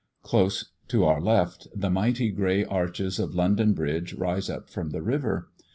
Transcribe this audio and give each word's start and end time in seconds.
Close 0.23 0.71
to 0.87 1.05
our 1.05 1.21
left 1.21 1.67
the 1.75 1.91
mighty 1.91 2.31
grey 2.31 2.65
arches 2.65 3.19
of 3.19 3.35
London 3.35 3.73
bridge 3.75 4.15
rise 4.15 4.49
up 4.49 4.67
from 4.67 4.89
the 4.89 5.01
river. 5.03 5.51